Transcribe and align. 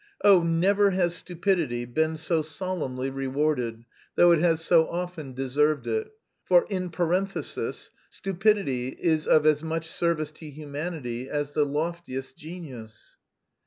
Oh, 0.23 0.41
never 0.41 0.89
has 0.89 1.13
stupidity 1.13 1.85
been 1.85 2.17
so 2.17 2.41
solemnly 2.41 3.11
rewarded, 3.11 3.85
though 4.15 4.31
it 4.31 4.39
has 4.39 4.65
so 4.65 4.87
often 4.87 5.33
deserved 5.33 5.85
it.... 5.85 6.07
For, 6.43 6.65
en 6.71 6.89
parenthese, 6.89 7.91
stupidity 8.09 8.97
is 8.99 9.27
of 9.27 9.45
as 9.45 9.61
much 9.61 9.87
service 9.87 10.31
to 10.31 10.49
humanity 10.49 11.29
as 11.29 11.51
the 11.51 11.67
loftiest 11.67 12.35
genius...." 12.35 13.17